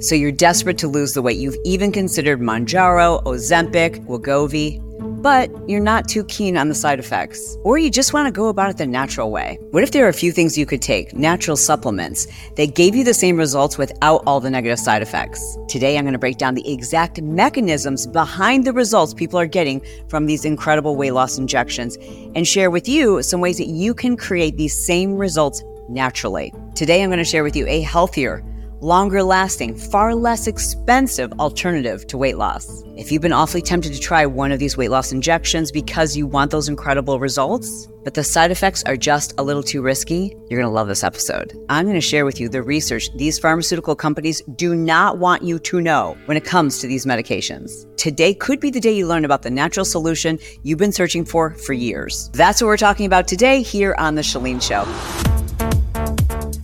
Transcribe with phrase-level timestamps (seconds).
[0.00, 1.36] So you're desperate to lose the weight.
[1.36, 4.82] You've even considered Mounjaro, Ozempic, Wegovy,
[5.22, 7.56] but you're not too keen on the side effects.
[7.62, 9.58] Or you just want to go about it the natural way.
[9.72, 12.26] What if there are a few things you could take, natural supplements,
[12.56, 15.58] that gave you the same results without all the negative side effects?
[15.68, 19.84] Today, I'm going to break down the exact mechanisms behind the results people are getting
[20.08, 21.96] from these incredible weight loss injections
[22.34, 26.52] and share with you some ways that you can create these same results naturally.
[26.74, 28.42] Today, I'm going to share with you a healthier,
[28.80, 32.82] longer lasting, far less expensive alternative to weight loss.
[32.96, 36.26] If you've been awfully tempted to try one of these weight loss injections because you
[36.26, 40.60] want those incredible results, but the side effects are just a little too risky, you're
[40.60, 41.52] going to love this episode.
[41.68, 45.58] I'm going to share with you the research these pharmaceutical companies do not want you
[45.58, 47.86] to know when it comes to these medications.
[47.96, 51.54] Today could be the day you learn about the natural solution you've been searching for
[51.54, 52.30] for years.
[52.34, 55.45] That's what we're talking about today here on The Chalene Show.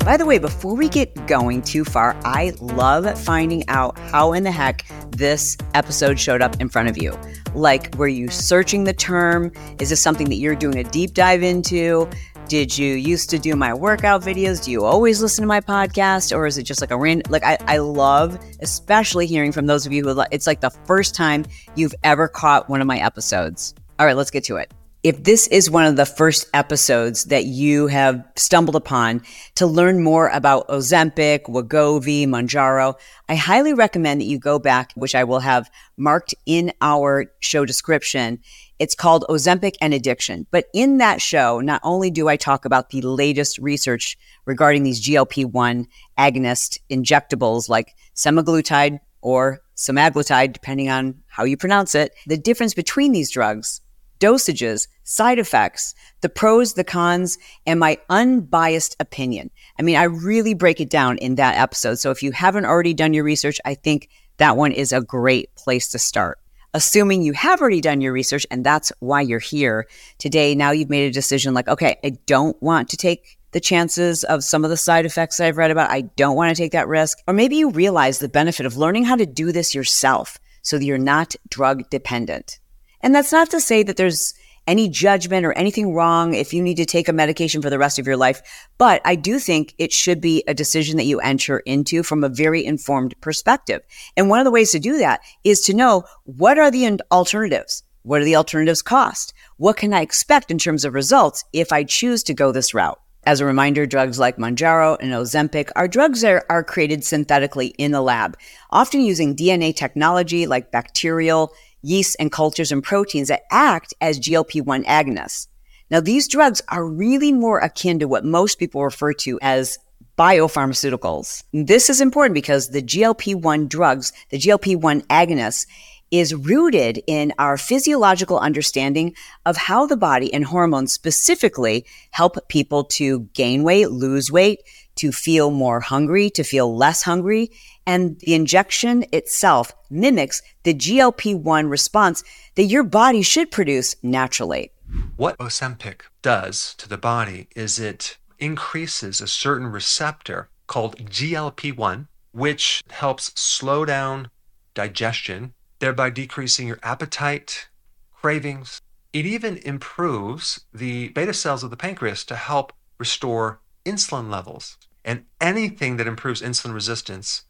[0.04, 4.42] By the way, before we get going too far, I love finding out how in
[4.42, 7.16] the heck this episode showed up in front of you.
[7.54, 9.52] Like, were you searching the term?
[9.78, 12.10] Is this something that you're doing a deep dive into?
[12.48, 14.64] Did you used to do my workout videos?
[14.64, 16.36] Do you always listen to my podcast?
[16.36, 19.86] Or is it just like a random, like I, I love, especially hearing from those
[19.86, 21.44] of you who, it's like the first time
[21.76, 23.72] you've ever caught one of my episodes.
[24.00, 27.44] All right, let's get to it if this is one of the first episodes that
[27.44, 29.20] you have stumbled upon
[29.56, 32.94] to learn more about Ozempic, Wegovy, Mounjaro,
[33.28, 37.64] I highly recommend that you go back, which I will have marked in our show
[37.64, 38.38] description.
[38.78, 40.46] It's called Ozempic and Addiction.
[40.52, 45.04] But in that show, not only do I talk about the latest research regarding these
[45.04, 52.36] GLP 1 agonist injectables like semaglutide or semaglutide, depending on how you pronounce it, the
[52.36, 53.80] difference between these drugs
[54.22, 59.50] dosages, side effects, the pros, the cons, and my unbiased opinion.
[59.80, 61.96] I mean, I really break it down in that episode.
[61.96, 65.52] So if you haven't already done your research, I think that one is a great
[65.56, 66.38] place to start.
[66.72, 70.88] Assuming you have already done your research and that's why you're here today, now you've
[70.88, 74.70] made a decision like, okay, I don't want to take the chances of some of
[74.70, 75.90] the side effects I've read about.
[75.90, 77.18] I don't want to take that risk.
[77.26, 80.84] Or maybe you realize the benefit of learning how to do this yourself so that
[80.84, 82.60] you're not drug dependent.
[83.02, 84.34] And that's not to say that there's
[84.66, 87.98] any judgment or anything wrong if you need to take a medication for the rest
[87.98, 88.68] of your life.
[88.78, 92.28] But I do think it should be a decision that you enter into from a
[92.28, 93.82] very informed perspective.
[94.16, 97.82] And one of the ways to do that is to know what are the alternatives?
[98.02, 99.32] What do the alternatives cost?
[99.56, 103.00] What can I expect in terms of results if I choose to go this route?
[103.24, 107.92] As a reminder, drugs like Mounjaro and Ozempic are drugs that are created synthetically in
[107.92, 108.36] the lab,
[108.70, 111.52] often using DNA technology like bacterial
[111.82, 115.48] yeasts, and cultures and proteins that act as GLP 1 agonists.
[115.90, 119.78] Now, these drugs are really more akin to what most people refer to as
[120.18, 121.44] biopharmaceuticals.
[121.52, 125.66] This is important because the GLP 1 drugs, the GLP 1 agonists,
[126.10, 129.14] is rooted in our physiological understanding
[129.46, 134.60] of how the body and hormones specifically help people to gain weight, lose weight,
[134.96, 137.50] to feel more hungry, to feel less hungry,
[137.86, 142.22] and the injection itself mimics the GLP 1 response
[142.54, 144.70] that your body should produce naturally.
[145.16, 152.08] What Ozempic does to the body is it increases a certain receptor called GLP 1,
[152.32, 154.30] which helps slow down
[154.74, 157.68] digestion, thereby decreasing your appetite,
[158.12, 158.80] cravings.
[159.12, 164.78] It even improves the beta cells of the pancreas to help restore insulin levels.
[165.04, 167.44] And anything that improves insulin resistance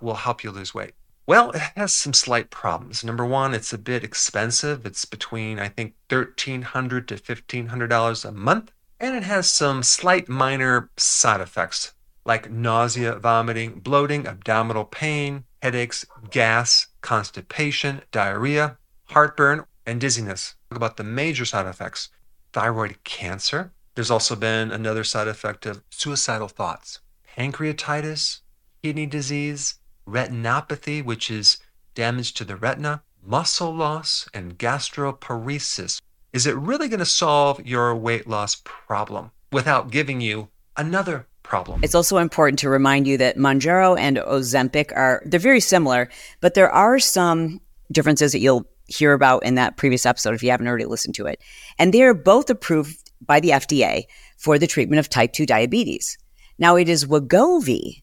[0.00, 0.94] will help you lose weight?
[1.26, 3.04] Well, it has some slight problems.
[3.04, 4.86] Number one, it's a bit expensive.
[4.86, 8.72] It's between, I think, $1,300 to $1,500 a month.
[8.98, 11.92] And it has some slight minor side effects
[12.24, 20.54] like nausea, vomiting, bloating, abdominal pain, headaches, gas, constipation, diarrhea, heartburn, and dizziness.
[20.70, 22.10] Talk about the major side effects
[22.52, 23.72] thyroid cancer.
[23.98, 27.00] There's also been another side effect of suicidal thoughts,
[27.36, 28.42] pancreatitis,
[28.80, 31.58] kidney disease, retinopathy, which is
[31.96, 36.00] damage to the retina, muscle loss, and gastroparesis.
[36.32, 40.46] Is it really going to solve your weight loss problem without giving you
[40.76, 41.80] another problem?
[41.82, 46.08] It's also important to remind you that Mounjaro and Ozempic are they're very similar,
[46.40, 47.60] but there are some
[47.90, 51.26] differences that you'll hear about in that previous episode if you haven't already listened to
[51.26, 51.42] it.
[51.80, 54.04] And they are both approved by the FDA
[54.36, 56.18] for the treatment of type 2 diabetes.
[56.58, 58.02] Now it is Wegovy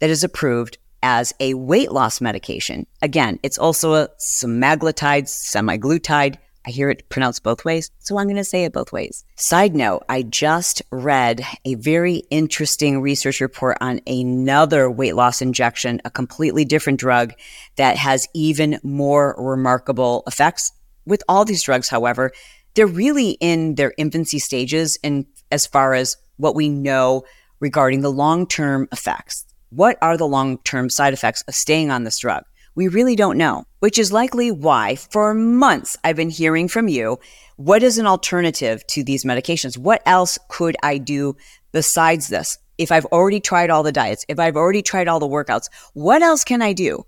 [0.00, 2.86] that is approved as a weight loss medication.
[3.02, 6.36] Again, it's also a semaglutide, semiglutide.
[6.64, 9.24] I hear it pronounced both ways, so I'm going to say it both ways.
[9.34, 16.00] Side note, I just read a very interesting research report on another weight loss injection,
[16.04, 17.32] a completely different drug
[17.76, 20.72] that has even more remarkable effects.
[21.04, 22.30] With all these drugs, however,
[22.74, 27.24] they're really in their infancy stages and as far as what we know
[27.60, 29.44] regarding the long-term effects.
[29.70, 32.44] What are the long-term side effects of staying on this drug?
[32.74, 37.18] We really don't know, which is likely why for months I've been hearing from you
[37.56, 39.76] what is an alternative to these medications?
[39.76, 41.36] What else could I do
[41.70, 42.58] besides this?
[42.78, 46.22] If I've already tried all the diets, if I've already tried all the workouts, what
[46.22, 47.04] else can I do?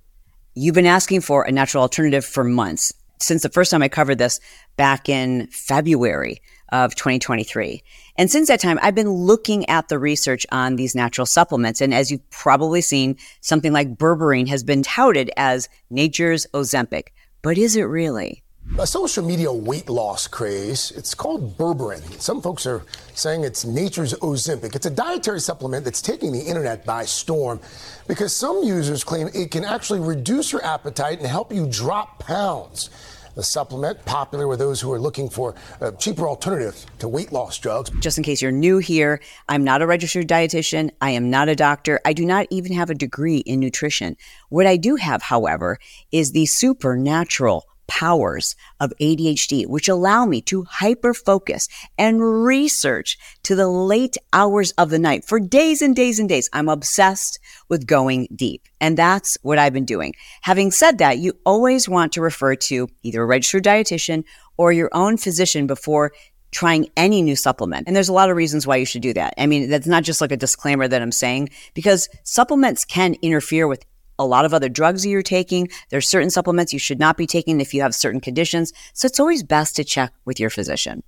[0.55, 4.19] You've been asking for a natural alternative for months since the first time I covered
[4.19, 4.39] this
[4.77, 6.41] back in February
[6.73, 7.83] of 2023.
[8.17, 11.81] And since that time, I've been looking at the research on these natural supplements.
[11.81, 17.09] And as you've probably seen, something like berberine has been touted as nature's Ozempic.
[17.43, 18.43] But is it really?
[18.79, 20.91] A social media weight loss craze.
[20.97, 22.21] It's called berberine.
[22.21, 22.83] Some folks are
[23.15, 24.75] saying it's nature's Ozempic.
[24.75, 27.61] It's a dietary supplement that's taking the internet by storm
[28.09, 32.91] because some users claim it can actually reduce your appetite and help you drop pounds.
[33.35, 37.59] The supplement, popular with those who are looking for a cheaper alternative to weight loss
[37.59, 37.91] drugs.
[38.01, 40.91] Just in case you're new here, I'm not a registered dietitian.
[41.01, 42.01] I am not a doctor.
[42.05, 44.17] I do not even have a degree in nutrition.
[44.51, 45.79] What I do have, however,
[46.13, 53.55] is the supernatural powers of ADHD, which allow me to hyper focus and research to
[53.55, 56.49] the late hours of the night for days and days and days.
[56.53, 57.39] I'm obsessed
[57.69, 58.69] with going deep.
[58.81, 60.15] And that's what I've been doing.
[60.43, 64.25] Having said that, you always want to refer to either a registered dietitian
[64.57, 66.13] or your own physician before
[66.55, 67.87] trying any new supplement.
[67.87, 69.35] And there's a lot of reasons why you should do that.
[69.37, 73.67] I mean, that's not just like a disclaimer that I'm saying because supplements can interfere
[73.67, 73.85] with
[74.19, 75.69] a lot of other drugs you're taking.
[75.91, 78.73] There's certain supplements you should not be taking if you have certain conditions.
[78.93, 81.03] So it's always best to check with your physician.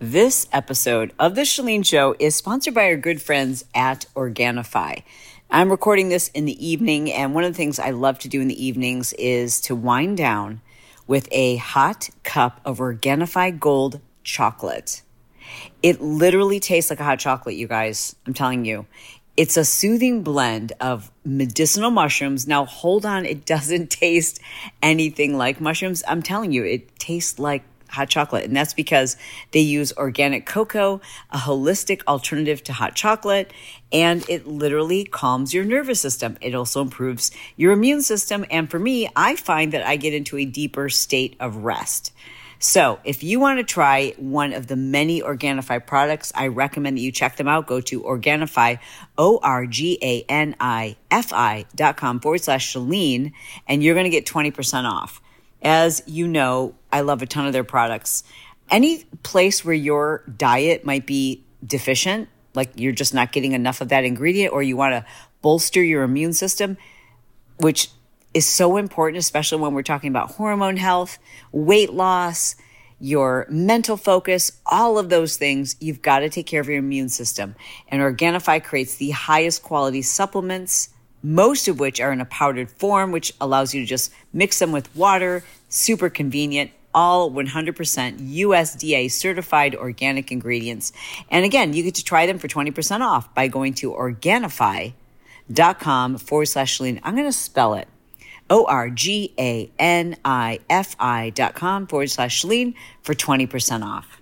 [0.00, 5.02] This episode of The Chalene Show is sponsored by our good friends at Organifi.
[5.50, 8.40] I'm recording this in the evening, and one of the things I love to do
[8.40, 10.60] in the evenings is to wind down
[11.06, 15.02] with a hot cup of Organifi Gold chocolate.
[15.82, 18.16] It literally tastes like a hot chocolate, you guys.
[18.26, 18.86] I'm telling you.
[19.36, 22.46] It's a soothing blend of medicinal mushrooms.
[22.46, 24.40] Now, hold on, it doesn't taste
[24.82, 26.04] anything like mushrooms.
[26.06, 27.64] I'm telling you, it tastes like
[27.94, 28.44] hot chocolate.
[28.44, 29.16] And that's because
[29.52, 31.00] they use organic cocoa,
[31.30, 33.52] a holistic alternative to hot chocolate,
[33.92, 36.36] and it literally calms your nervous system.
[36.40, 38.44] It also improves your immune system.
[38.50, 42.12] And for me, I find that I get into a deeper state of rest.
[42.66, 47.02] So, if you want to try one of the many Organifi products, I recommend that
[47.02, 47.66] you check them out.
[47.66, 48.78] Go to Organifi,
[49.18, 53.34] O R G A N I F I dot com forward slash Chalene,
[53.68, 55.20] and you're going to get 20% off.
[55.60, 58.24] As you know, I love a ton of their products.
[58.70, 63.90] Any place where your diet might be deficient, like you're just not getting enough of
[63.90, 65.04] that ingredient, or you want to
[65.42, 66.78] bolster your immune system,
[67.58, 67.90] which
[68.34, 71.18] is so important, especially when we're talking about hormone health,
[71.52, 72.56] weight loss,
[73.00, 75.76] your mental focus, all of those things.
[75.80, 77.54] You've got to take care of your immune system.
[77.88, 80.90] And Organifi creates the highest quality supplements,
[81.22, 84.72] most of which are in a powdered form, which allows you to just mix them
[84.72, 86.70] with water, super convenient.
[86.96, 90.92] All 100% USDA certified organic ingredients.
[91.28, 94.94] And again, you get to try them for 20% off by going to organifi.com
[96.18, 97.00] forward slash lean.
[97.02, 97.88] I'm going to spell it
[98.50, 103.84] O R G A N I F I dot com forward slash Chalene for 20%
[103.84, 104.20] off.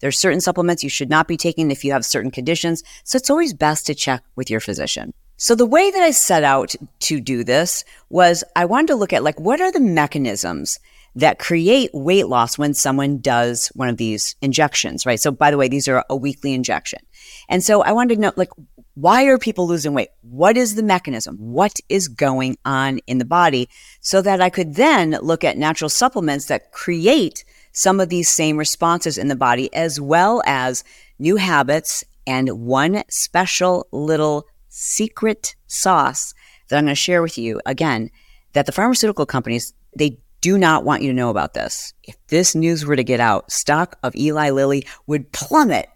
[0.00, 3.30] There's certain supplements you should not be taking if you have certain conditions, so it's
[3.30, 5.12] always best to check with your physician.
[5.36, 9.12] So the way that I set out to do this was I wanted to look
[9.12, 10.78] at like what are the mechanisms
[11.14, 15.20] that create weight loss when someone does one of these injections, right?
[15.20, 17.00] So by the way, these are a weekly injection.
[17.48, 18.50] And so I wanted to know like
[18.94, 20.10] why are people losing weight?
[20.20, 21.36] What is the mechanism?
[21.38, 23.68] What is going on in the body
[24.00, 28.58] so that I could then look at natural supplements that create some of these same
[28.58, 30.84] responses in the body, as well as
[31.18, 36.34] new habits and one special little secret sauce
[36.68, 38.10] that I'm going to share with you again
[38.52, 41.94] that the pharmaceutical companies, they do not want you to know about this.
[42.04, 45.88] If this news were to get out, stock of Eli Lilly would plummet.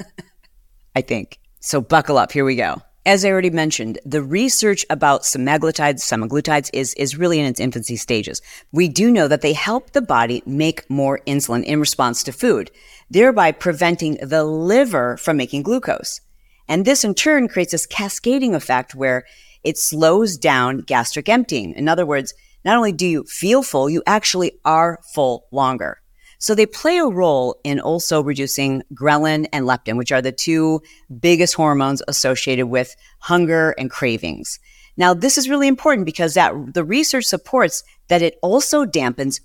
[0.96, 1.38] I think.
[1.64, 2.32] So buckle up.
[2.32, 2.82] Here we go.
[3.06, 7.94] As I already mentioned, the research about semaglutides, semaglutides is, is really in its infancy
[7.94, 8.42] stages.
[8.72, 12.72] We do know that they help the body make more insulin in response to food,
[13.10, 16.20] thereby preventing the liver from making glucose.
[16.66, 19.24] And this in turn creates this cascading effect where
[19.62, 21.74] it slows down gastric emptying.
[21.74, 26.01] In other words, not only do you feel full, you actually are full longer.
[26.42, 30.82] So they play a role in also reducing ghrelin and leptin, which are the two
[31.20, 34.58] biggest hormones associated with hunger and cravings.
[34.96, 39.40] Now, this is really important because that the research supports that it also dampens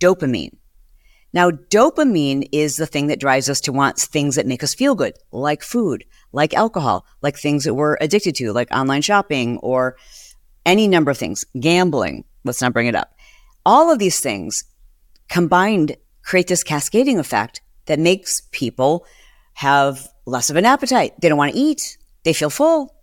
[0.00, 0.56] dopamine.
[1.32, 4.96] Now, dopamine is the thing that drives us to want things that make us feel
[4.96, 9.96] good, like food, like alcohol, like things that we're addicted to, like online shopping or
[10.66, 12.24] any number of things, gambling.
[12.42, 13.14] Let's not bring it up.
[13.64, 14.64] All of these things
[15.28, 15.96] combined
[16.30, 19.04] create this cascading effect that makes people
[19.54, 21.12] have less of an appetite.
[21.20, 21.98] They don't want to eat.
[22.22, 22.94] They feel full.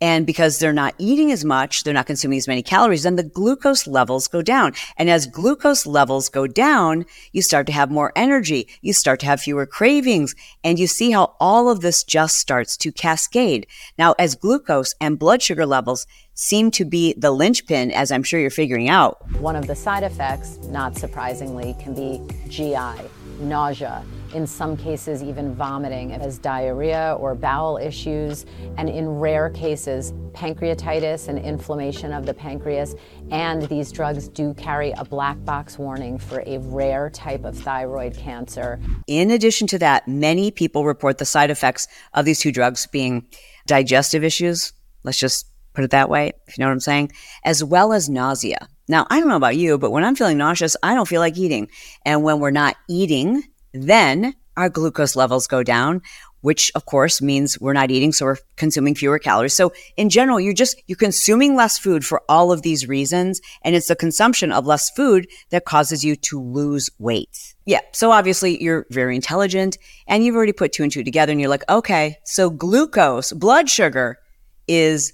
[0.00, 3.22] And because they're not eating as much, they're not consuming as many calories, then the
[3.22, 4.72] glucose levels go down.
[4.96, 8.68] And as glucose levels go down, you start to have more energy.
[8.80, 10.34] You start to have fewer cravings.
[10.64, 13.66] And you see how all of this just starts to cascade.
[13.98, 18.40] Now, as glucose and blood sugar levels seem to be the linchpin, as I'm sure
[18.40, 19.18] you're figuring out.
[19.40, 23.08] One of the side effects, not surprisingly, can be GI,
[23.40, 24.02] nausea
[24.34, 28.46] in some cases even vomiting as diarrhea or bowel issues,
[28.76, 32.94] and in rare cases, pancreatitis and inflammation of the pancreas.
[33.30, 38.16] And these drugs do carry a black box warning for a rare type of thyroid
[38.16, 38.80] cancer.
[39.06, 43.26] In addition to that, many people report the side effects of these two drugs being
[43.66, 44.72] digestive issues.
[45.02, 47.12] Let's just put it that way, if you know what I'm saying,
[47.44, 48.68] as well as nausea.
[48.88, 51.38] Now, I don't know about you, but when I'm feeling nauseous, I don't feel like
[51.38, 51.68] eating.
[52.04, 56.02] And when we're not eating, then our glucose levels go down,
[56.42, 58.12] which of course means we're not eating.
[58.12, 59.54] So we're consuming fewer calories.
[59.54, 63.40] So in general, you're just, you're consuming less food for all of these reasons.
[63.62, 67.54] And it's the consumption of less food that causes you to lose weight.
[67.66, 67.80] Yeah.
[67.92, 71.50] So obviously you're very intelligent and you've already put two and two together and you're
[71.50, 74.18] like, okay, so glucose, blood sugar
[74.66, 75.12] is,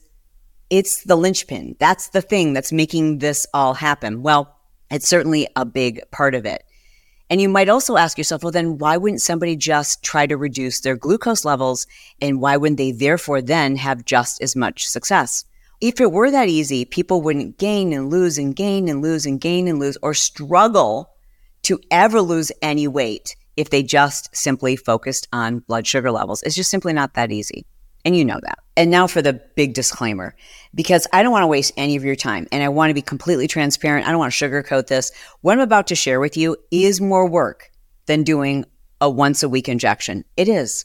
[0.71, 1.77] it's the linchpin.
[1.79, 4.23] That's the thing that's making this all happen.
[4.23, 4.57] Well,
[4.91, 6.63] it's certainly a big part of it.
[7.29, 10.81] And you might also ask yourself, well, then why wouldn't somebody just try to reduce
[10.81, 11.87] their glucose levels?
[12.21, 15.45] And why wouldn't they therefore then have just as much success?
[15.81, 19.41] If it were that easy, people wouldn't gain and lose and gain and lose and
[19.41, 21.11] gain and lose or struggle
[21.63, 26.43] to ever lose any weight if they just simply focused on blood sugar levels.
[26.43, 27.67] It's just simply not that easy.
[28.05, 28.59] And you know that.
[28.77, 30.35] And now for the big disclaimer,
[30.75, 33.03] because I don't want to waste any of your time and I want to be
[33.03, 34.07] completely transparent.
[34.07, 35.13] I don't want to sugarcoat this.
[35.41, 37.71] What I'm about to share with you is more work
[38.05, 38.67] than doing
[39.01, 40.25] a once a week injection.
[40.37, 40.85] It is.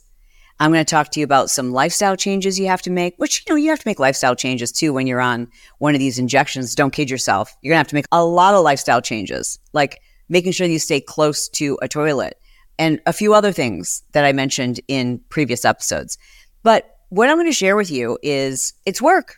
[0.60, 3.44] I'm going to talk to you about some lifestyle changes you have to make, which,
[3.46, 5.48] you know, you have to make lifestyle changes too when you're on
[5.80, 6.76] one of these injections.
[6.76, 7.56] Don't kid yourself.
[7.62, 10.78] You're going to have to make a lot of lifestyle changes, like making sure you
[10.78, 12.38] stay close to a toilet
[12.78, 16.18] and a few other things that I mentioned in previous episodes.
[16.64, 19.36] But what I'm going to share with you is it's work.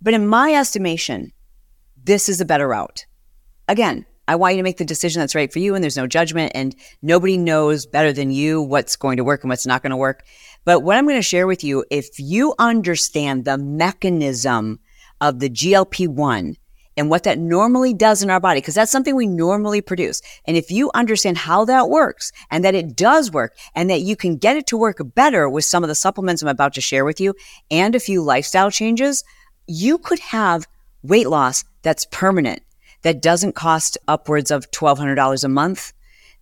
[0.00, 1.32] But in my estimation,
[2.04, 3.06] this is a better route.
[3.66, 6.06] Again, I want you to make the decision that's right for you, and there's no
[6.06, 9.90] judgment, and nobody knows better than you what's going to work and what's not going
[9.90, 10.22] to work.
[10.64, 14.78] But what I'm going to share with you, if you understand the mechanism
[15.20, 16.56] of the GLP 1
[16.96, 20.22] and what that normally does in our body, because that's something we normally produce.
[20.46, 24.16] And if you understand how that works and that it does work and that you
[24.16, 27.04] can get it to work better with some of the supplements I'm about to share
[27.04, 27.34] with you
[27.70, 29.24] and a few lifestyle changes,
[29.66, 30.66] you could have
[31.02, 32.62] weight loss that's permanent,
[33.02, 35.92] that doesn't cost upwards of $1,200 a month,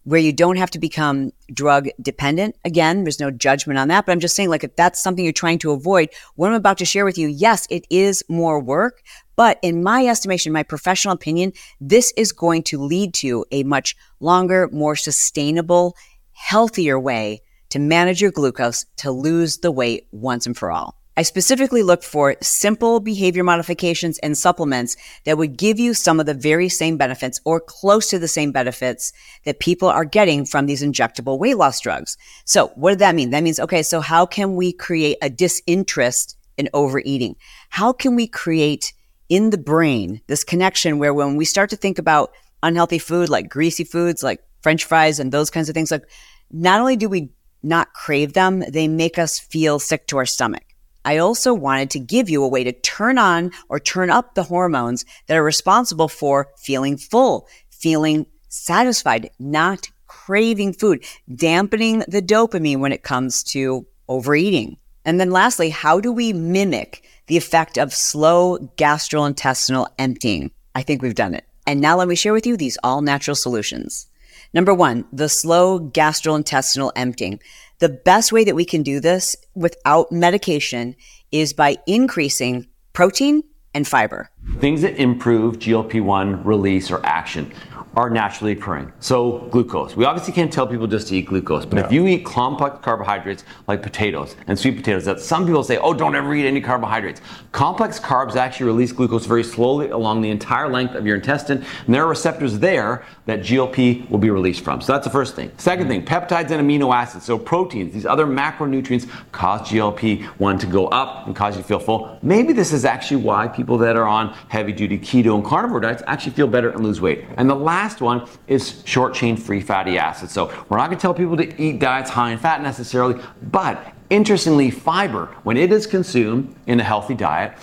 [0.04, 2.56] where you don't have to become drug dependent.
[2.64, 5.32] Again, there's no judgment on that, but I'm just saying, like, if that's something you're
[5.32, 9.02] trying to avoid, what I'm about to share with you, yes, it is more work,
[9.37, 13.96] but in my estimation, my professional opinion, this is going to lead to a much
[14.20, 15.96] longer, more sustainable,
[16.32, 20.96] healthier way to manage your glucose to lose the weight once and for all.
[21.16, 26.26] I specifically look for simple behavior modifications and supplements that would give you some of
[26.26, 29.12] the very same benefits or close to the same benefits
[29.44, 32.16] that people are getting from these injectable weight loss drugs.
[32.44, 33.30] So what did that mean?
[33.30, 37.37] That means, okay, so how can we create a disinterest in overeating?
[37.71, 38.92] How can we create
[39.28, 43.49] in the brain this connection where when we start to think about unhealthy food like
[43.49, 46.04] greasy foods like french fries and those kinds of things like
[46.50, 47.30] not only do we
[47.62, 50.74] not crave them they make us feel sick to our stomach
[51.04, 54.44] i also wanted to give you a way to turn on or turn up the
[54.44, 62.78] hormones that are responsible for feeling full feeling satisfied not craving food dampening the dopamine
[62.78, 67.92] when it comes to overeating and then lastly how do we mimic the effect of
[67.92, 70.50] slow gastrointestinal emptying.
[70.75, 71.44] I think we've done it.
[71.66, 74.06] And now let me share with you these all natural solutions.
[74.52, 77.40] Number one, the slow gastrointestinal emptying.
[77.85, 80.97] The best way that we can do this without medication
[81.31, 83.43] is by increasing protein
[83.75, 84.31] and fiber.
[84.59, 87.53] Things that improve GLP 1 release or action
[87.97, 88.93] are naturally occurring.
[89.01, 89.97] So, glucose.
[89.97, 91.85] We obviously can't tell people just to eat glucose, but no.
[91.85, 95.95] if you eat complex carbohydrates like potatoes and sweet potatoes, that some people say, oh,
[95.95, 97.21] don't ever eat any carbohydrates.
[97.53, 101.95] Complex carbs actually release glucose very slowly along the entire length of your intestine, and
[101.95, 104.81] there are receptors there that GLP will be released from.
[104.81, 105.53] So, that's the first thing.
[105.57, 110.67] Second thing, peptides and amino acids, so proteins, these other macronutrients cause GLP 1 to
[110.67, 112.19] go up and cause you to feel full.
[112.23, 116.03] Maybe this is actually why people that are on heavy duty keto and carnivore diets
[116.07, 117.25] actually feel better and lose weight.
[117.37, 120.33] And the last last one is short chain free fatty acids.
[120.33, 123.93] So we're not going to tell people to eat diets high in fat necessarily, but
[124.09, 127.59] interestingly, fiber, when it is consumed in a healthy diet,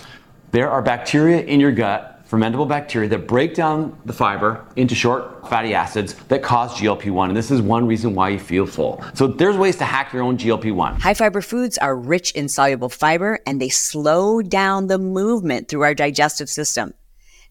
[0.52, 5.50] there are bacteria in your gut fermentable bacteria that break down the fiber into short
[5.50, 7.32] fatty acids that cause GLP 1.
[7.32, 9.04] And this is one reason why you feel full.
[9.16, 11.02] So there's ways to hack your own GLP 1.
[11.02, 15.82] High fiber foods are rich in soluble fiber and they slow down the movement through
[15.82, 16.94] our digestive system.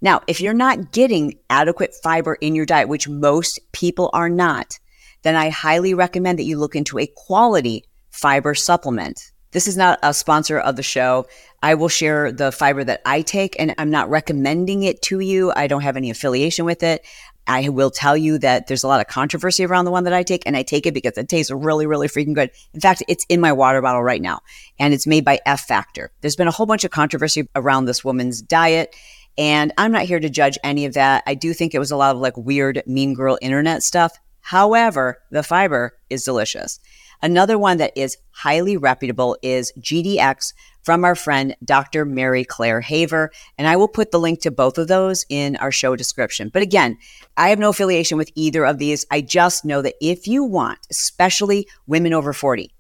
[0.01, 4.79] Now, if you're not getting adequate fiber in your diet, which most people are not,
[5.23, 9.33] then I highly recommend that you look into a quality fiber supplement.
[9.53, 11.27] This is not a sponsor of the show.
[11.63, 15.53] I will share the fiber that I take and I'm not recommending it to you.
[15.55, 17.05] I don't have any affiliation with it.
[17.47, 20.23] I will tell you that there's a lot of controversy around the one that I
[20.23, 22.51] take, and I take it because it tastes really, really freaking good.
[22.75, 24.41] In fact, it's in my water bottle right now,
[24.79, 26.13] and it's made by F Factor.
[26.21, 28.95] There's been a whole bunch of controversy around this woman's diet
[29.41, 31.23] and I'm not here to judge any of that.
[31.27, 34.19] I do think it was a lot of like weird mean girl internet stuff.
[34.41, 36.79] However, the fiber is delicious.
[37.23, 42.05] Another one that is highly reputable is GDX from our friend Dr.
[42.05, 43.31] Mary Claire Haver.
[43.57, 46.51] And I will put the link to both of those in our show description.
[46.53, 46.99] But again,
[47.39, 49.07] I have no affiliation with either of these.
[49.11, 52.75] I just know that if you want, especially women over 40,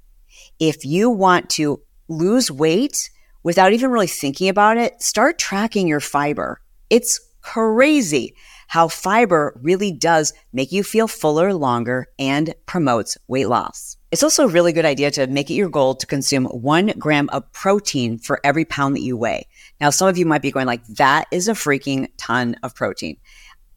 [0.59, 3.09] if you want to lose weight,
[3.43, 6.61] without even really thinking about it, start tracking your fiber.
[6.89, 8.35] It's crazy
[8.69, 13.97] how fiber really does make you feel fuller longer and promotes weight loss.
[14.13, 17.29] It's also a really good idea to make it your goal to consume one gram
[17.31, 19.47] of protein for every pound that you weigh.
[19.81, 23.17] Now, some of you might be going like, that is a freaking ton of protein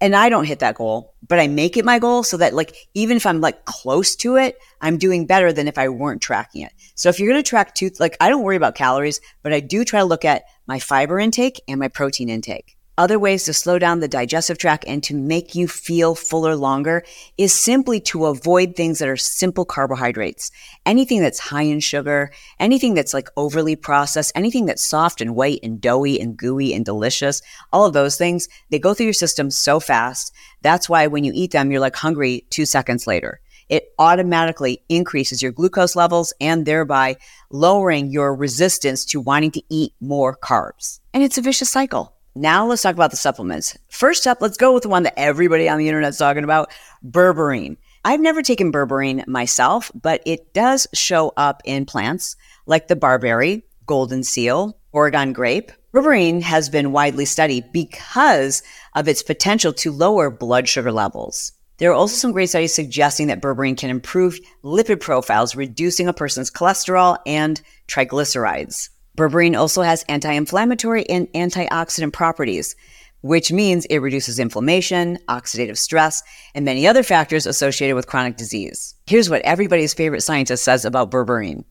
[0.03, 2.75] and I don't hit that goal, but I make it my goal so that like
[2.93, 6.63] even if I'm like close to it, I'm doing better than if I weren't tracking
[6.63, 6.73] it.
[6.95, 9.61] So if you're going to track two like I don't worry about calories, but I
[9.61, 12.75] do try to look at my fiber intake and my protein intake.
[12.95, 17.03] Other ways to slow down the digestive tract and to make you feel fuller longer
[17.39, 20.51] is simply to avoid things that are simple carbohydrates.
[20.85, 25.59] Anything that's high in sugar, anything that's like overly processed, anything that's soft and white
[25.63, 29.49] and doughy and gooey and delicious, all of those things, they go through your system
[29.49, 30.31] so fast.
[30.61, 33.39] That's why when you eat them, you're like hungry two seconds later.
[33.69, 37.15] It automatically increases your glucose levels and thereby
[37.49, 40.99] lowering your resistance to wanting to eat more carbs.
[41.11, 42.13] And it's a vicious cycle.
[42.35, 43.77] Now let's talk about the supplements.
[43.89, 46.71] First up, let's go with the one that everybody on the internet's talking about,
[47.05, 47.77] berberine.
[48.03, 53.63] I've never taken berberine myself, but it does show up in plants like the barberry,
[53.85, 55.71] golden seal, Oregon grape.
[55.93, 58.63] Berberine has been widely studied because
[58.95, 61.51] of its potential to lower blood sugar levels.
[61.77, 66.13] There are also some great studies suggesting that berberine can improve lipid profiles, reducing a
[66.13, 68.89] person's cholesterol and triglycerides.
[69.17, 72.75] Berberine also has anti inflammatory and antioxidant properties,
[73.21, 76.23] which means it reduces inflammation, oxidative stress,
[76.55, 78.95] and many other factors associated with chronic disease.
[79.05, 81.63] Here's what everybody's favorite scientist says about berberine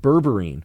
[0.00, 0.62] berberine,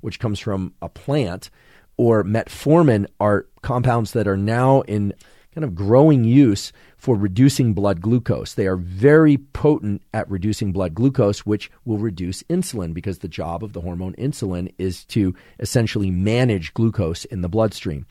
[0.00, 1.50] which comes from a plant,
[1.96, 5.12] or metformin are compounds that are now in
[5.54, 6.72] kind of growing use
[7.06, 8.54] for reducing blood glucose.
[8.54, 13.62] They are very potent at reducing blood glucose, which will reduce insulin because the job
[13.62, 18.06] of the hormone insulin is to essentially manage glucose in the bloodstream.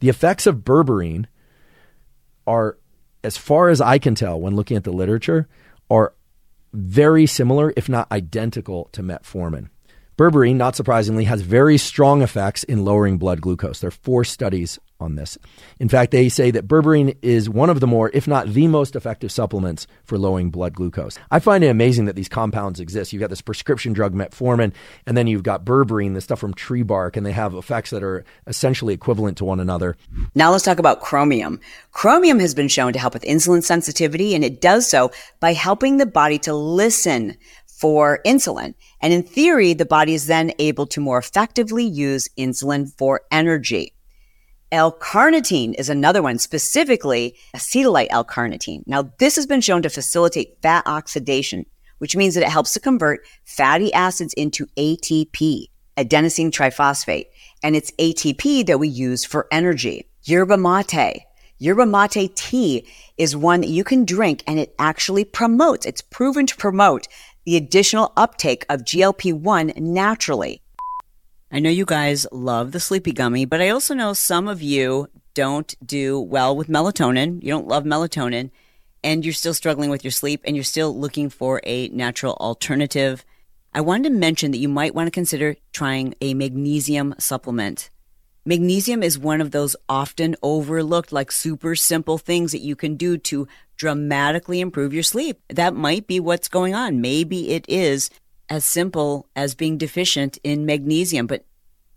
[0.00, 1.26] The effects of berberine
[2.44, 2.78] are,
[3.22, 5.46] as far as I can tell when looking at the literature,
[5.88, 6.12] are
[6.72, 9.68] very similar, if not identical, to metformin.
[10.22, 13.80] Berberine, not surprisingly, has very strong effects in lowering blood glucose.
[13.80, 15.36] There are four studies on this.
[15.80, 18.94] In fact, they say that berberine is one of the more, if not the most
[18.94, 21.18] effective supplements for lowering blood glucose.
[21.32, 23.12] I find it amazing that these compounds exist.
[23.12, 24.72] You've got this prescription drug metformin,
[25.06, 28.04] and then you've got berberine, the stuff from tree bark, and they have effects that
[28.04, 29.96] are essentially equivalent to one another.
[30.34, 31.60] Now let's talk about chromium.
[31.90, 35.96] Chromium has been shown to help with insulin sensitivity, and it does so by helping
[35.96, 37.36] the body to listen
[37.82, 38.74] for insulin.
[39.00, 43.92] And in theory, the body is then able to more effectively use insulin for energy.
[44.70, 48.84] L-carnitine is another one, specifically acetylate L-carnitine.
[48.86, 51.66] Now, this has been shown to facilitate fat oxidation,
[51.98, 55.66] which means that it helps to convert fatty acids into ATP,
[55.96, 57.26] adenosine triphosphate.
[57.64, 60.08] and it's ATP that we use for energy.
[60.22, 61.24] Yerba mate.
[61.58, 62.86] Yerba mate tea
[63.18, 67.06] is one that you can drink and it actually promotes, it's proven to promote
[67.44, 70.62] the additional uptake of GLP 1 naturally.
[71.50, 75.08] I know you guys love the sleepy gummy, but I also know some of you
[75.34, 77.42] don't do well with melatonin.
[77.42, 78.50] You don't love melatonin
[79.04, 83.24] and you're still struggling with your sleep and you're still looking for a natural alternative.
[83.74, 87.90] I wanted to mention that you might want to consider trying a magnesium supplement.
[88.44, 93.16] Magnesium is one of those often overlooked, like super simple things that you can do
[93.18, 95.40] to dramatically improve your sleep.
[95.48, 97.00] That might be what's going on.
[97.00, 98.10] Maybe it is
[98.48, 101.44] as simple as being deficient in magnesium, but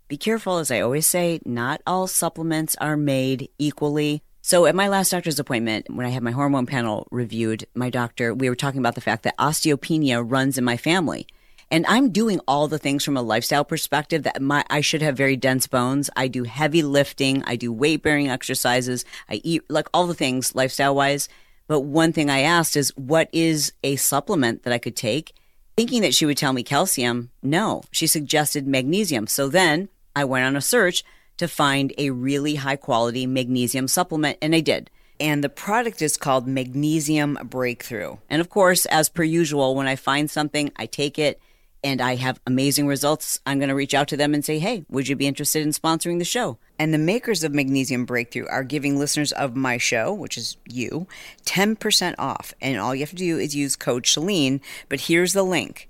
[0.08, 0.60] be careful.
[0.60, 4.21] As I always say, not all supplements are made equally.
[4.43, 8.36] So at my last doctor's appointment, when I had my hormone panel reviewed, my doctor,
[8.36, 11.25] we were talking about the fact that osteopenia runs in my family.
[11.71, 15.17] And I'm doing all the things from a lifestyle perspective that my, I should have
[15.17, 16.10] very dense bones.
[16.15, 17.43] I do heavy lifting.
[17.45, 19.04] I do weight bearing exercises.
[19.30, 21.28] I eat like all the things lifestyle wise.
[21.67, 25.34] But one thing I asked is, what is a supplement that I could take?
[25.75, 27.32] Thinking that she would tell me calcium.
[27.41, 29.28] No, she suggested magnesium.
[29.28, 31.04] So then I went on a search
[31.38, 36.17] to find a really high quality magnesium supplement, and I did and the product is
[36.17, 38.17] called Magnesium Breakthrough.
[38.30, 41.39] And of course, as per usual, when I find something, I take it
[41.86, 44.86] and I have amazing results, I'm going to reach out to them and say, hey,
[44.89, 46.58] would you be interested in sponsoring the show?
[46.80, 51.06] And the makers of Magnesium Breakthrough are giving listeners of my show, which is you,
[51.45, 52.56] 10% off.
[52.60, 54.62] And all you have to do is use code Chalene.
[54.89, 55.88] But here's the link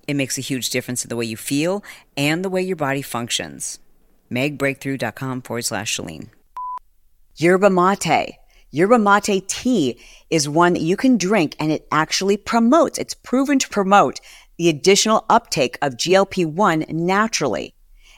[0.07, 1.83] it makes a huge difference in the way you feel
[2.15, 3.79] and the way your body functions.
[4.31, 6.29] Magbreakthrough.com forward slash Chalene.
[7.35, 8.37] Yerba mate.
[8.71, 13.59] Yerba mate tea is one that you can drink and it actually promotes, it's proven
[13.59, 14.19] to promote
[14.57, 17.74] the additional uptake of GLP 1 naturally.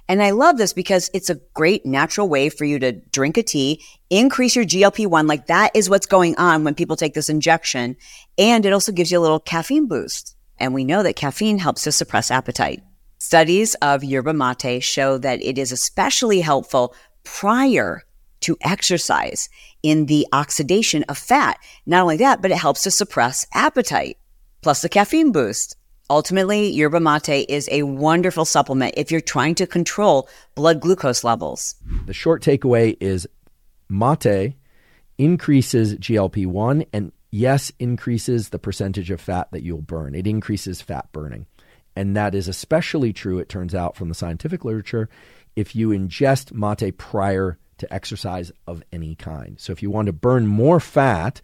[0.10, 3.43] And I love this because it's a great natural way for you to drink a
[3.43, 5.28] tea, increase your GLP 1.
[5.28, 7.98] Like that is what's going on when people take this injection.
[8.38, 10.36] And it also gives you a little caffeine boost.
[10.58, 12.82] And we know that caffeine helps to suppress appetite.
[13.20, 18.04] Studies of yerba mate show that it is especially helpful prior
[18.41, 19.50] to exercise
[19.84, 21.58] in the oxidation of fat.
[21.86, 24.17] Not only that, but it helps to suppress appetite,
[24.62, 25.76] plus the caffeine boost.
[26.10, 31.76] Ultimately, yerba mate is a wonderful supplement if you're trying to control blood glucose levels.
[32.06, 33.28] The short takeaway is
[33.89, 34.54] mate
[35.17, 40.15] increases GLP 1 and, yes, increases the percentage of fat that you'll burn.
[40.15, 41.46] It increases fat burning.
[41.93, 45.10] And that is especially true, it turns out, from the scientific literature,
[45.58, 49.60] if you ingest mate prior to exercise of any kind.
[49.60, 51.41] So if you want to burn more fat,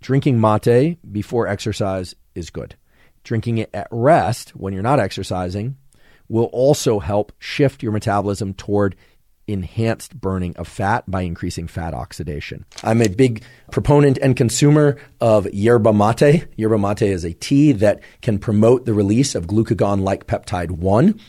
[0.00, 2.76] drinking mate before exercise is good.
[3.24, 5.76] Drinking it at rest when you're not exercising
[6.28, 8.96] will also help shift your metabolism toward
[9.46, 12.64] enhanced burning of fat by increasing fat oxidation.
[12.82, 16.46] I'm a big proponent and consumer of yerba mate.
[16.56, 21.20] Yerba mate is a tea that can promote the release of glucagon like peptide 1.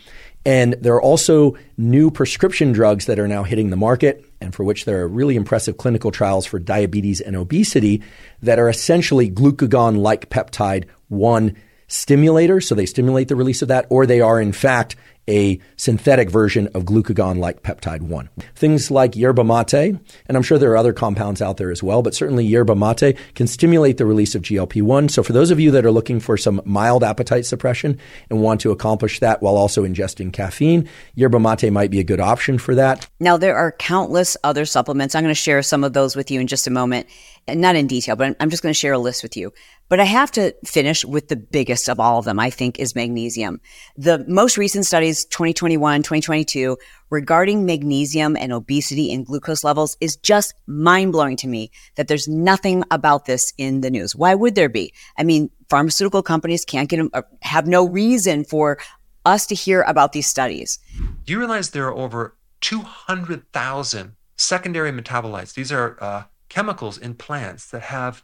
[0.45, 4.63] And there are also new prescription drugs that are now hitting the market and for
[4.63, 8.03] which there are really impressive clinical trials for diabetes and obesity
[8.41, 11.55] that are essentially glucagon like peptide 1
[11.87, 14.95] stimulators, so they stimulate the release of that, or they are in fact
[15.29, 18.29] a synthetic version of glucagon like peptide 1.
[18.55, 20.01] Things like yerba mate, and
[20.35, 23.47] I'm sure there are other compounds out there as well, but certainly yerba mate can
[23.47, 25.09] stimulate the release of GLP 1.
[25.09, 28.61] So for those of you that are looking for some mild appetite suppression and want
[28.61, 32.75] to accomplish that while also ingesting caffeine, yerba mate might be a good option for
[32.75, 33.07] that.
[33.19, 35.15] Now, there are countless other supplements.
[35.15, 37.07] I'm going to share some of those with you in just a moment.
[37.45, 39.51] And not in detail, but I'm just going to share a list with you.
[39.89, 42.95] But I have to finish with the biggest of all of them, I think, is
[42.95, 43.61] magnesium.
[43.95, 46.77] The most recent studies, 2021, 2022,
[47.09, 52.27] regarding magnesium and obesity and glucose levels is just mind blowing to me that there's
[52.27, 54.15] nothing about this in the news.
[54.15, 54.93] Why would there be?
[55.17, 58.79] I mean, pharmaceutical companies can't get, uh, have no reason for
[59.25, 60.79] us to hear about these studies.
[61.25, 65.53] Do you realize there are over 200,000 secondary metabolites?
[65.53, 68.23] These are uh, chemicals in plants that have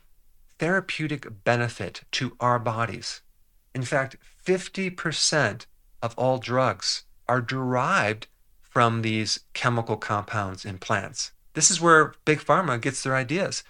[0.59, 3.21] therapeutic benefit to our bodies.
[3.73, 5.65] In fact, 50%
[6.01, 8.27] of all drugs are derived
[8.61, 11.31] from these chemical compounds in plants.
[11.53, 13.63] This is where Big Pharma gets their ideas.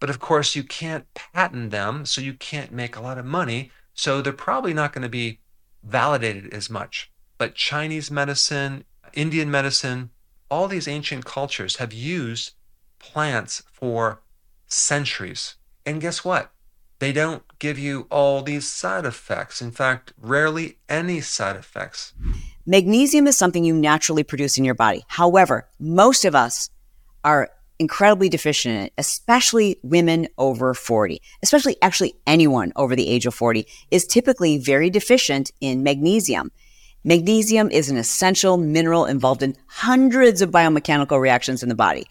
[0.00, 3.70] But of course, you can't patent them, so you can't make a lot of money.
[3.94, 5.40] So they're probably not going to be
[5.82, 7.10] validated as much.
[7.38, 10.10] But Chinese medicine, Indian medicine,
[10.50, 12.52] all these ancient cultures have used
[12.98, 14.20] plants for
[14.66, 15.56] centuries.
[15.86, 16.50] And guess what?
[16.98, 19.62] They don't give you all these side effects.
[19.62, 22.12] In fact, rarely any side effects.
[22.66, 25.04] Magnesium is something you naturally produce in your body.
[25.08, 26.70] However, most of us
[27.22, 33.26] are incredibly deficient in it, especially women over 40, especially actually anyone over the age
[33.26, 36.50] of 40 is typically very deficient in magnesium.
[37.04, 42.06] Magnesium is an essential mineral involved in hundreds of biomechanical reactions in the body,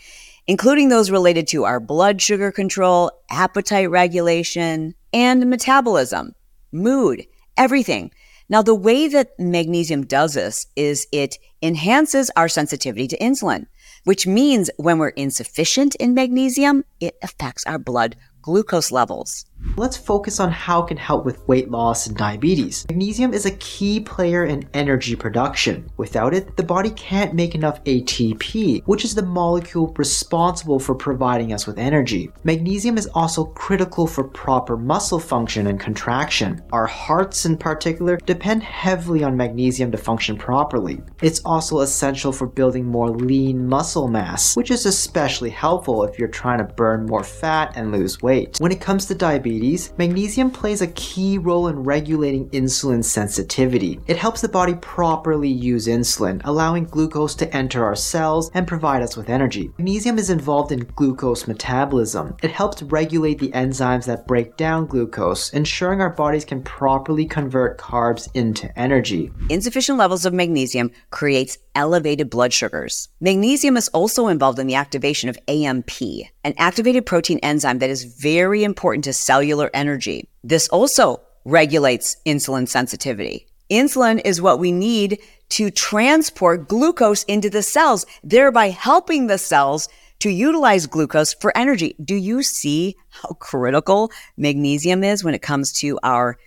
[0.47, 6.33] including those related to our blood sugar control, appetite regulation, and metabolism,
[6.71, 7.25] mood,
[7.57, 8.11] everything.
[8.47, 13.65] Now, the way that magnesium does this is it enhances our sensitivity to insulin
[14.05, 19.45] which means when we're insufficient in magnesium, it affects our blood glucose levels.
[19.77, 22.85] Let's focus on how it can help with weight loss and diabetes.
[22.87, 25.89] Magnesium is a key player in energy production.
[25.97, 31.51] Without it, the body can't make enough ATP, which is the molecule responsible for providing
[31.51, 32.31] us with energy.
[32.45, 36.63] Magnesium is also critical for proper muscle function and contraction.
[36.71, 41.01] Our hearts, in particular, depend heavily on magnesium to function properly.
[41.21, 46.29] It's also essential for building more lean muscle mass, which is especially helpful if you're
[46.29, 48.57] trying to burn more fat and lose weight.
[48.61, 53.99] When it comes to diabetes, diabetes, magnesium plays a key role in regulating insulin sensitivity.
[54.07, 59.03] It helps the body properly use insulin, allowing glucose to enter our cells and provide
[59.03, 59.71] us with energy.
[59.77, 62.35] Magnesium is involved in glucose metabolism.
[62.41, 67.77] It helps regulate the enzymes that break down glucose, ensuring our bodies can properly convert
[67.77, 69.31] carbs into energy.
[69.51, 73.09] Insufficient levels of magnesium creates elevated blood sugars.
[73.19, 76.01] Magnesium is also involved in the activation of AMP,
[76.43, 80.29] an activated protein enzyme that is very important to cellular energy.
[80.45, 83.47] This also regulates insulin sensitivity.
[83.69, 85.19] Insulin is what we need
[85.49, 91.97] to transport glucose into the cells, thereby helping the cells to utilize glucose for energy.
[92.01, 96.37] Do you see how critical magnesium is when it comes to our,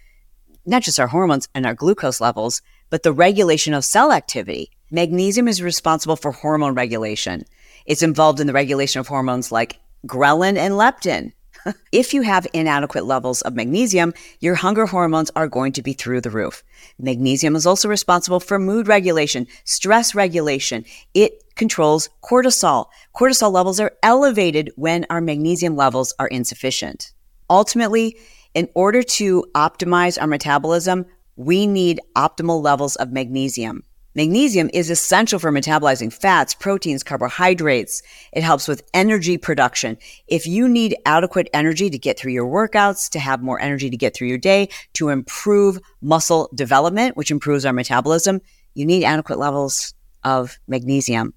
[0.64, 4.70] not just our hormones and our glucose levels, but the regulation of cell activity?
[4.90, 7.44] Magnesium is responsible for hormone regulation.
[7.84, 11.32] It's involved in the regulation of hormones like ghrelin and leptin.
[11.92, 16.20] if you have inadequate levels of magnesium, your hunger hormones are going to be through
[16.20, 16.62] the roof.
[16.98, 20.84] Magnesium is also responsible for mood regulation, stress regulation.
[21.14, 22.86] It controls cortisol.
[23.16, 27.12] Cortisol levels are elevated when our magnesium levels are insufficient.
[27.50, 28.16] Ultimately,
[28.54, 33.84] in order to optimize our metabolism, we need optimal levels of magnesium.
[34.14, 38.02] Magnesium is essential for metabolizing fats, proteins, carbohydrates.
[38.32, 39.98] It helps with energy production.
[40.26, 43.96] If you need adequate energy to get through your workouts, to have more energy to
[43.96, 48.40] get through your day, to improve muscle development, which improves our metabolism,
[48.74, 49.94] you need adequate levels
[50.24, 51.34] of magnesium.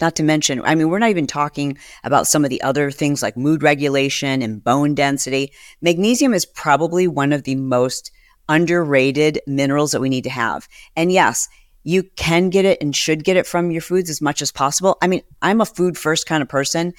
[0.00, 3.22] Not to mention, I mean, we're not even talking about some of the other things
[3.22, 5.52] like mood regulation and bone density.
[5.80, 8.10] Magnesium is probably one of the most
[8.48, 10.68] underrated minerals that we need to have.
[10.96, 11.48] And yes,
[11.84, 14.96] you can get it and should get it from your foods as much as possible.
[15.00, 16.94] I mean, I'm a food first kind of person,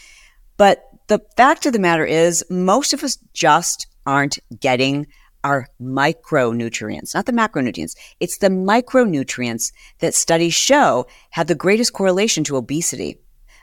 [0.58, 5.08] but the fact of the matter is most of us just aren't getting
[5.43, 7.95] our micronutrients, not the macronutrients.
[8.19, 13.19] It's the micronutrients that studies show have the greatest correlation to obesity.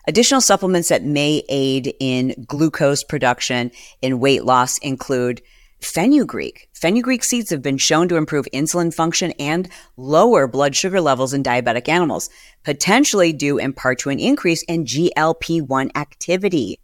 [0.06, 5.42] Additional supplements that may aid in glucose production in weight loss include
[5.84, 6.68] fenugreek.
[6.72, 11.42] Fenugreek seeds have been shown to improve insulin function and lower blood sugar levels in
[11.42, 12.30] diabetic animals,
[12.64, 16.78] potentially due in part to an increase in GLP 1 activity.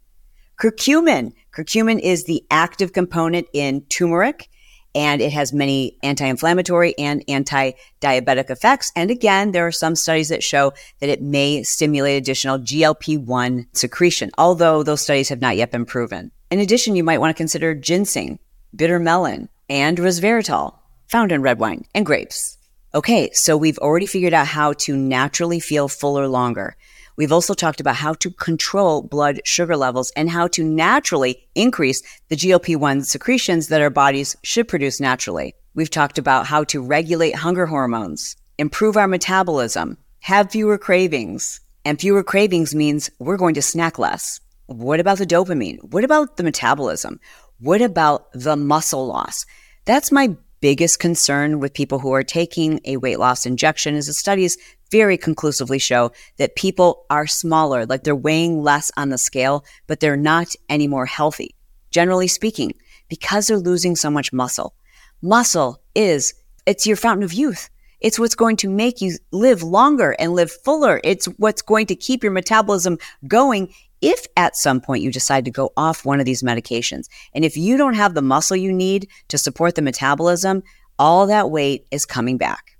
[0.59, 1.31] Curcumin.
[1.55, 4.49] Curcumin is the active component in turmeric
[4.95, 8.91] and it has many anti inflammatory and anti diabetic effects.
[8.95, 13.67] And again, there are some studies that show that it may stimulate additional GLP 1
[13.73, 16.31] secretion, although those studies have not yet been proven.
[16.51, 18.39] In addition, you might want to consider ginseng
[18.75, 20.75] bitter melon, and resveratrol,
[21.07, 22.57] found in red wine and grapes.
[22.93, 26.75] Okay, so we've already figured out how to naturally feel fuller longer.
[27.17, 32.01] We've also talked about how to control blood sugar levels and how to naturally increase
[32.29, 35.53] the GLP 1 secretions that our bodies should produce naturally.
[35.75, 41.59] We've talked about how to regulate hunger hormones, improve our metabolism, have fewer cravings.
[41.85, 44.39] And fewer cravings means we're going to snack less.
[44.67, 45.83] What about the dopamine?
[45.91, 47.19] What about the metabolism?
[47.61, 49.45] What about the muscle loss?
[49.83, 54.13] That's my biggest concern with people who are taking a weight loss injection is the
[54.13, 54.57] studies
[54.91, 59.99] very conclusively show that people are smaller, like they're weighing less on the scale, but
[59.99, 61.53] they're not any more healthy.
[61.91, 62.73] generally speaking,
[63.09, 64.73] because they're losing so much muscle.
[65.21, 66.33] Muscle is,
[66.65, 67.69] it's your fountain of youth.
[67.99, 71.01] It's what's going to make you live longer and live fuller.
[71.03, 75.51] It's what's going to keep your metabolism going if at some point you decide to
[75.51, 77.07] go off one of these medications.
[77.33, 80.63] And if you don't have the muscle you need to support the metabolism,
[80.97, 82.77] all that weight is coming back.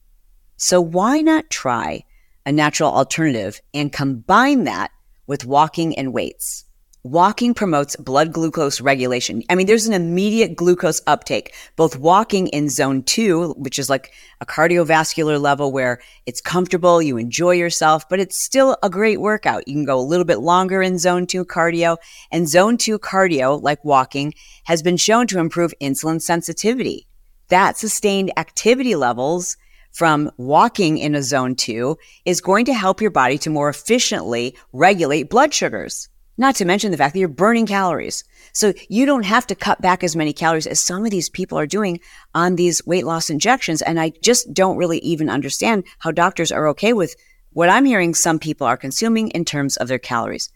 [0.58, 2.03] So why not try
[2.45, 4.91] a natural alternative and combine that
[5.27, 6.65] with walking and weights?
[7.12, 9.41] Walking promotes blood glucose regulation.
[9.50, 14.13] I mean, there's an immediate glucose uptake, both walking in zone two, which is like
[14.41, 19.67] a cardiovascular level where it's comfortable, you enjoy yourself, but it's still a great workout.
[19.67, 21.98] You can go a little bit longer in zone two cardio
[22.32, 27.08] and zone two cardio, like walking, has been shown to improve insulin sensitivity.
[27.48, 29.58] That sustained activity levels
[29.91, 34.56] from walking in a zone two is going to help your body to more efficiently
[34.74, 36.08] regulate blood sugars.
[36.39, 38.23] Not to mention the fact that you're burning calories.
[38.54, 41.60] So you don't have to cut back as many calories as some of these people
[41.60, 41.99] are doing
[42.34, 43.82] on these weight loss injections.
[43.82, 47.13] And I just don't really even understand how doctors are okay with
[47.52, 50.49] what I'm hearing some people are consuming in terms of their calories.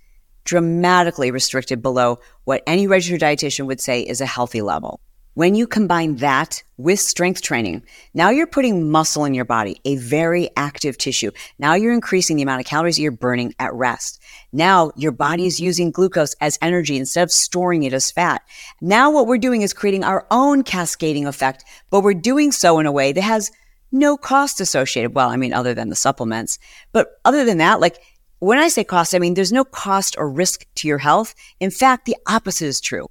[0.46, 5.02] Dramatically restricted below what any registered dietitian would say is a healthy level.
[5.36, 7.82] When you combine that with strength training,
[8.14, 11.32] now you're putting muscle in your body, a very active tissue.
[11.58, 14.22] Now you're increasing the amount of calories you're burning at rest.
[14.52, 18.44] Now your body is using glucose as energy instead of storing it as fat.
[18.80, 22.86] Now what we're doing is creating our own cascading effect, but we're doing so in
[22.86, 23.50] a way that has
[23.92, 25.16] no cost associated.
[25.16, 26.60] Well, I mean, other than the supplements,
[26.92, 27.98] but other than that, like
[28.38, 31.34] when I say cost, I mean, there's no cost or risk to your health.
[31.60, 33.08] In fact, the opposite is true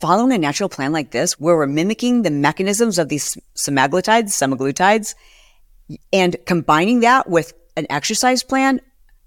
[0.00, 5.14] following a natural plan like this, where we're mimicking the mechanisms of these semaglutides, semaglutides,
[6.12, 8.80] and combining that with an exercise plan,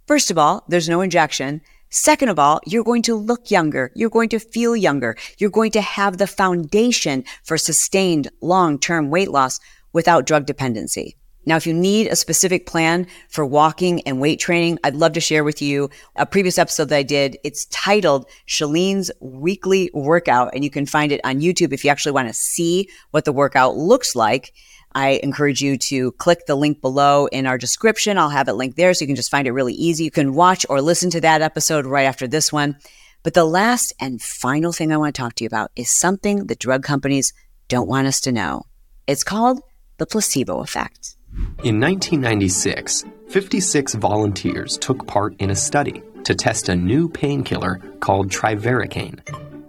[0.08, 1.62] first of all, there's no injection.
[1.90, 3.92] Second of all, you're going to look younger.
[3.96, 5.16] You're going to feel younger.
[5.38, 9.60] You're going to have the foundation for sustained long-term weight loss
[9.92, 11.16] without drug dependency.
[11.46, 15.22] Now, if you need a specific plan for walking and weight training, I'd love to
[15.22, 17.38] share with you a previous episode that I did.
[17.44, 22.12] It's titled Chalene's Weekly Workout, and you can find it on YouTube if you actually
[22.12, 24.54] want to see what the workout looks like.
[24.94, 28.18] I encourage you to click the link below in our description.
[28.18, 30.04] I'll have it linked there so you can just find it really easy.
[30.04, 32.78] You can watch or listen to that episode right after this one.
[33.22, 36.48] But the last and final thing I want to talk to you about is something
[36.48, 37.34] the drug companies
[37.68, 38.64] don't want us to know.
[39.08, 39.62] It's called
[39.98, 41.16] the placebo effect.
[41.64, 48.30] In 1996, 56 volunteers took part in a study to test a new painkiller called
[48.30, 49.20] trivaricaine.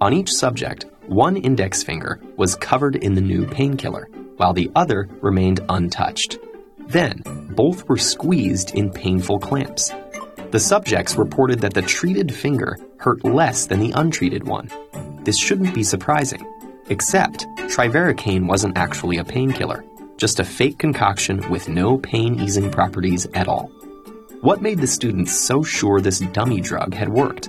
[0.00, 5.09] On each subject, one index finger was covered in the new painkiller, while the other
[5.20, 6.38] remained untouched.
[6.87, 9.92] Then, both were squeezed in painful clamps.
[10.52, 14.70] The subjects reported that the treated finger hurt less than the untreated one.
[15.24, 16.46] This shouldn't be surprising,
[16.88, 19.85] except trivaricaine wasn't actually a painkiller
[20.20, 23.72] just a fake concoction with no pain easing properties at all.
[24.42, 27.48] What made the students so sure this dummy drug had worked?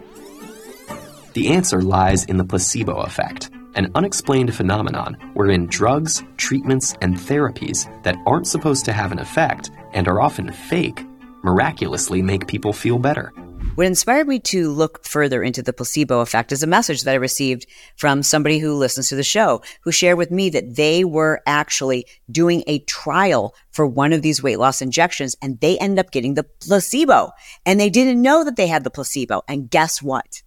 [1.33, 7.85] The answer lies in the placebo effect, an unexplained phenomenon wherein drugs, treatments, and therapies
[8.03, 11.05] that aren't supposed to have an effect and are often fake
[11.43, 13.33] miraculously make people feel better.
[13.75, 17.15] What inspired me to look further into the placebo effect is a message that I
[17.15, 21.41] received from somebody who listens to the show, who shared with me that they were
[21.47, 26.11] actually doing a trial for one of these weight loss injections and they ended up
[26.11, 27.31] getting the placebo
[27.65, 29.41] and they didn't know that they had the placebo.
[29.47, 30.43] And guess what?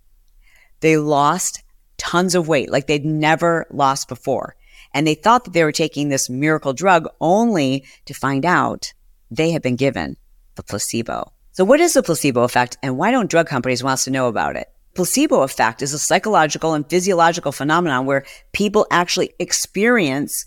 [0.81, 1.63] They lost
[1.97, 4.55] tons of weight like they'd never lost before.
[4.93, 8.93] And they thought that they were taking this miracle drug only to find out
[9.31, 10.19] they had been given
[10.57, 11.33] the placebo.
[11.55, 14.27] So what is the placebo effect and why don't drug companies want us to know
[14.27, 14.67] about it?
[14.97, 20.47] Placebo effect is a psychological and physiological phenomenon where people actually experience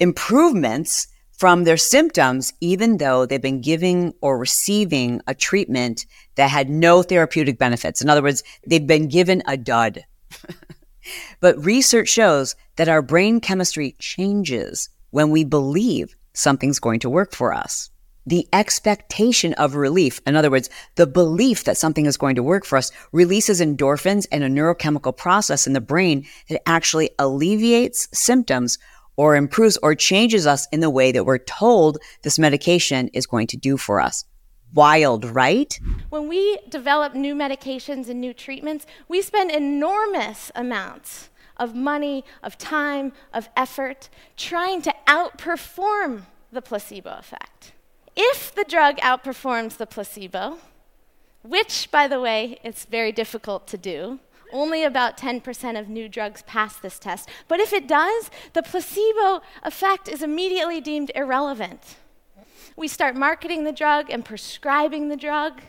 [0.00, 1.06] improvements
[1.38, 7.04] from their symptoms, even though they've been giving or receiving a treatment that had no
[7.04, 8.02] therapeutic benefits.
[8.02, 10.04] In other words, they've been given a dud.
[11.40, 17.36] but research shows that our brain chemistry changes when we believe something's going to work
[17.36, 17.88] for us
[18.30, 22.64] the expectation of relief, in other words, the belief that something is going to work
[22.64, 28.78] for us, releases endorphins and a neurochemical process in the brain that actually alleviates symptoms
[29.16, 33.48] or improves or changes us in the way that we're told this medication is going
[33.48, 34.24] to do for us.
[34.72, 35.78] Wild, right?
[36.10, 42.56] When we develop new medications and new treatments, we spend enormous amounts of money, of
[42.56, 47.72] time, of effort trying to outperform the placebo effect.
[48.22, 50.58] If the drug outperforms the placebo,
[51.42, 54.20] which, by the way, it's very difficult to do,
[54.52, 57.28] Only about 10% of new drugs pass this test.
[57.48, 61.96] But if it does, the placebo effect is immediately deemed irrelevant.
[62.76, 65.60] We start marketing the drug and prescribing the drug,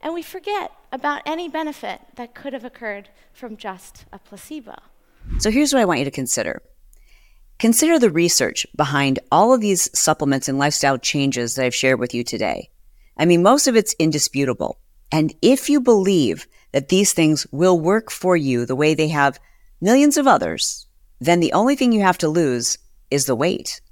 [0.00, 4.76] and we forget about any benefit that could have occurred from just a placebo.
[5.38, 6.62] So here's what I want you to consider.
[7.60, 12.14] Consider the research behind all of these supplements and lifestyle changes that I've shared with
[12.14, 12.70] you today.
[13.18, 14.78] I mean, most of it's indisputable.
[15.12, 19.38] And if you believe that these things will work for you the way they have
[19.78, 20.86] millions of others,
[21.20, 22.78] then the only thing you have to lose
[23.10, 23.82] is the weight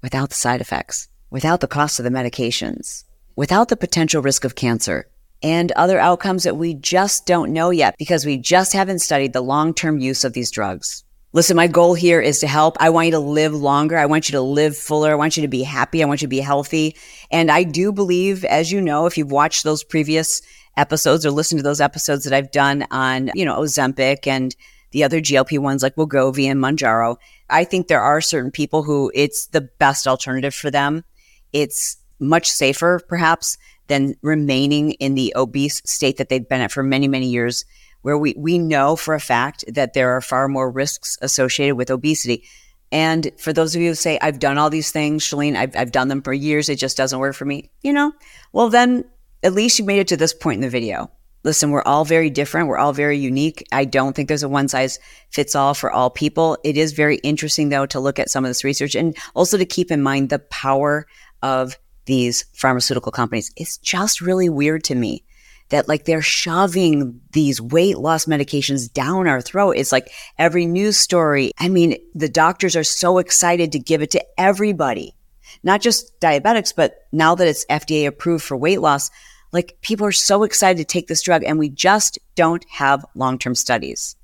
[0.00, 3.04] without the side effects, without the cost of the medications,
[3.36, 5.10] without the potential risk of cancer
[5.42, 9.42] and other outcomes that we just don't know yet because we just haven't studied the
[9.42, 11.04] long term use of these drugs.
[11.32, 12.76] Listen, my goal here is to help.
[12.80, 13.96] I want you to live longer.
[13.96, 15.12] I want you to live fuller.
[15.12, 16.02] I want you to be happy.
[16.02, 16.96] I want you to be healthy.
[17.30, 20.42] And I do believe, as you know, if you've watched those previous
[20.76, 24.56] episodes or listened to those episodes that I've done on, you know, Ozempic and
[24.90, 27.16] the other GLP ones like Wegovy and Mounjaro,
[27.48, 31.04] I think there are certain people who it's the best alternative for them.
[31.52, 33.56] It's much safer, perhaps,
[33.86, 37.64] than remaining in the obese state that they've been at for many, many years,
[38.02, 41.90] where we, we know for a fact that there are far more risks associated with
[41.90, 42.44] obesity.
[42.92, 45.92] And for those of you who say, I've done all these things, Chalene, I've, I've
[45.92, 48.12] done them for years, it just doesn't work for me, you know,
[48.52, 49.04] well, then
[49.42, 51.10] at least you made it to this point in the video.
[51.42, 52.68] Listen, we're all very different.
[52.68, 53.66] We're all very unique.
[53.72, 54.98] I don't think there's a one size
[55.30, 56.58] fits all for all people.
[56.64, 59.64] It is very interesting, though, to look at some of this research and also to
[59.64, 61.06] keep in mind the power
[61.42, 63.50] of these pharmaceutical companies.
[63.56, 65.24] It's just really weird to me
[65.70, 69.72] that like they're shoving these weight loss medications down our throat.
[69.72, 71.52] It's like every news story.
[71.58, 75.14] I mean, the doctors are so excited to give it to everybody,
[75.62, 79.10] not just diabetics, but now that it's FDA approved for weight loss,
[79.52, 83.38] like people are so excited to take this drug and we just don't have long
[83.38, 84.16] term studies.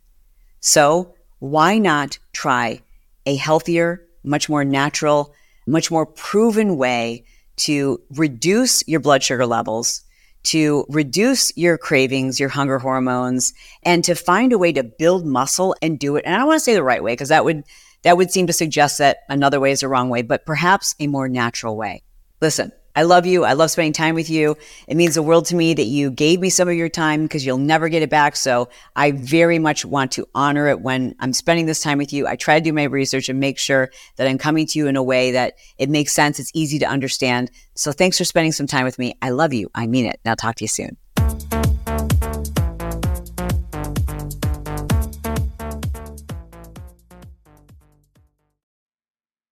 [0.61, 2.83] So why not try
[3.25, 5.35] a healthier, much more natural,
[5.67, 7.25] much more proven way
[7.57, 10.03] to reduce your blood sugar levels,
[10.47, 15.75] to reduce your cravings, your hunger hormones, and to find a way to build muscle
[15.83, 16.25] and do it.
[16.25, 17.65] And I don't want to say the right way because that would
[18.03, 21.09] that would seem to suggest that another way is the wrong way, but perhaps a
[21.09, 22.03] more natural way.
[22.41, 23.45] Listen, I love you.
[23.45, 24.57] I love spending time with you.
[24.89, 27.45] It means the world to me that you gave me some of your time because
[27.45, 28.37] you'll never get it back.
[28.37, 32.27] So I very much want to honor it when I'm spending this time with you.
[32.27, 34.97] I try to do my research and make sure that I'm coming to you in
[34.97, 36.41] a way that it makes sense.
[36.41, 37.51] It's easy to understand.
[37.75, 39.15] So thanks for spending some time with me.
[39.21, 39.71] I love you.
[39.75, 40.19] I mean it.
[40.25, 40.97] Now talk to you soon.